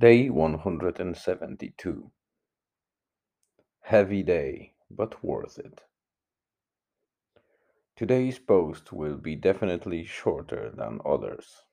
[0.00, 2.10] Day 172.
[3.82, 5.82] Heavy day, but worth it.
[7.96, 11.64] Today's post will be definitely shorter than others.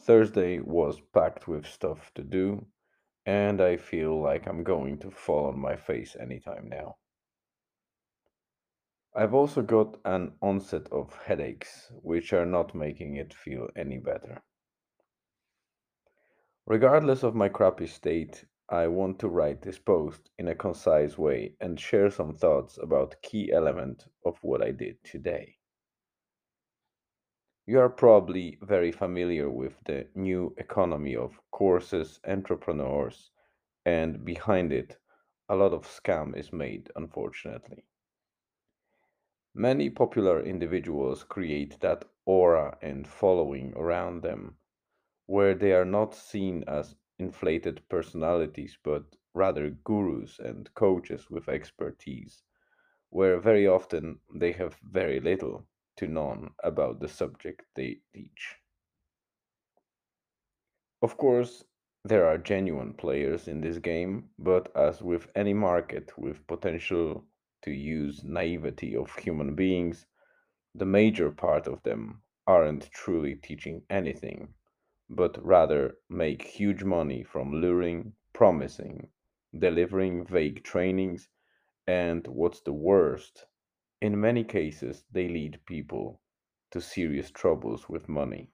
[0.00, 2.64] Thursday was packed with stuff to do,
[3.24, 6.98] and I feel like I'm going to fall on my face anytime now.
[9.12, 14.44] I've also got an onset of headaches, which are not making it feel any better.
[16.68, 21.54] Regardless of my crappy state, I want to write this post in a concise way
[21.60, 25.58] and share some thoughts about key element of what I did today.
[27.66, 33.30] You are probably very familiar with the new economy of courses, entrepreneurs,
[33.84, 34.98] and behind it,
[35.48, 37.84] a lot of scam is made, unfortunately.
[39.54, 44.56] Many popular individuals create that aura and following around them
[45.26, 52.42] where they are not seen as inflated personalities, but rather gurus and coaches with expertise,
[53.10, 58.56] where very often they have very little to none about the subject they teach.
[61.02, 61.64] Of course,
[62.04, 67.24] there are genuine players in this game, but as with any market with potential
[67.62, 70.06] to use naivety of human beings,
[70.74, 74.54] the major part of them aren't truly teaching anything
[75.08, 79.08] but rather make huge money from luring, promising,
[79.56, 81.28] delivering vague trainings,
[81.86, 83.46] and what's the worst,
[84.00, 86.20] in many cases, they lead people
[86.70, 88.50] to serious troubles with money.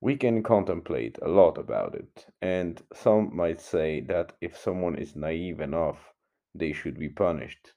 [0.00, 5.14] We can contemplate a lot about it, and some might say that if someone is
[5.14, 6.12] naive enough,
[6.54, 7.72] they should be punished.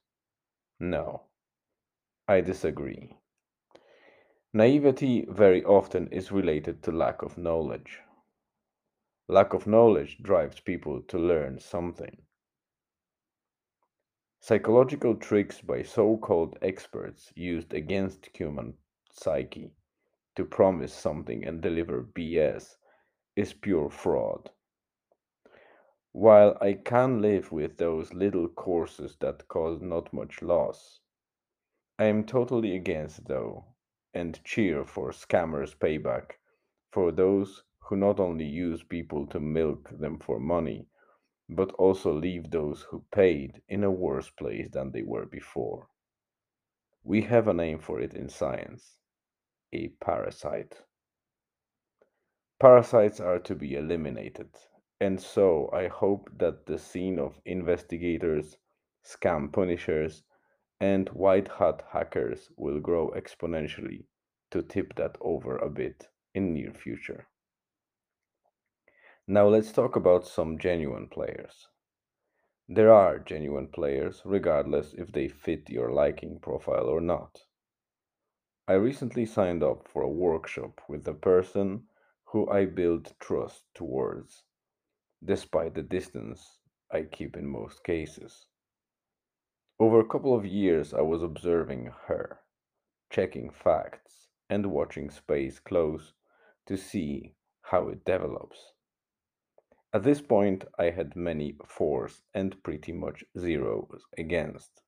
[0.80, 1.24] No,
[2.28, 3.18] I disagree.
[4.58, 8.00] Naivety very often is related to lack of knowledge.
[9.28, 12.18] Lack of knowledge drives people to learn something.
[14.40, 18.74] Psychological tricks by so called experts used against human
[19.12, 19.76] psyche
[20.36, 22.78] to promise something and deliver BS
[23.36, 24.50] is pure fraud.
[26.14, 31.00] While I can live with those little courses that cause not much loss,
[32.00, 33.64] I am totally against, though,
[34.18, 36.32] and cheer for scammers' payback
[36.92, 40.88] for those who not only use people to milk them for money,
[41.48, 45.88] but also leave those who paid in a worse place than they were before.
[47.04, 48.98] We have a name for it in science
[49.74, 50.82] a parasite.
[52.60, 54.50] Parasites are to be eliminated,
[55.00, 58.58] and so I hope that the scene of investigators,
[59.06, 60.24] scam punishers,
[60.80, 64.06] and white hat hackers will grow exponentially
[64.52, 67.28] to tip that over a bit in near future.
[69.28, 71.68] Now let's talk about some genuine players.
[72.70, 77.40] There are genuine players regardless if they fit your liking profile or not.
[78.68, 81.88] I recently signed up for a workshop with a person
[82.26, 84.44] who I build trust towards,
[85.24, 86.60] despite the distance
[86.92, 88.46] I keep in most cases.
[89.80, 92.40] Over a couple of years, I was observing her,
[93.12, 96.14] checking facts, and watching space close
[96.66, 98.74] to see how it develops.
[99.94, 104.82] At this point, I had many fours and pretty much zeros against.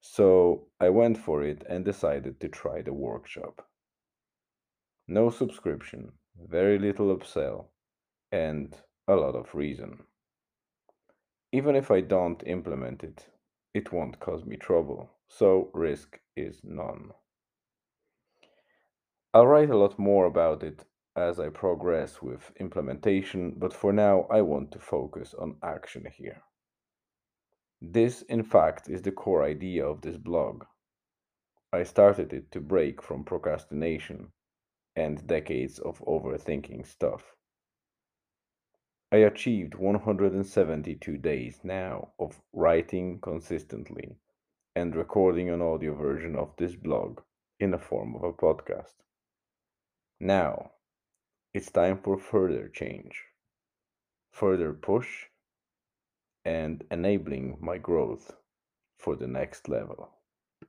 [0.00, 3.66] So I went for it and decided to try the workshop.
[5.08, 7.66] No subscription, very little upsell,
[8.30, 8.76] and
[9.08, 10.04] a lot of reason.
[11.50, 13.26] Even if I don't implement it,
[13.74, 17.10] it won't cause me trouble, so risk is none.
[19.34, 20.84] I'll write a lot more about it
[21.16, 26.42] as I progress with implementation, but for now I want to focus on action here.
[27.80, 30.64] This, in fact, is the core idea of this blog.
[31.72, 34.32] I started it to break from procrastination
[34.94, 37.34] and decades of overthinking stuff.
[39.12, 44.16] I achieved 172 days now of writing consistently
[44.74, 47.20] and recording an audio version of this blog
[47.60, 48.94] in the form of a podcast.
[50.18, 50.70] Now,
[51.52, 53.26] it's time for further change,
[54.30, 55.26] further push,
[56.46, 58.34] and enabling my growth
[58.98, 60.08] for the next level.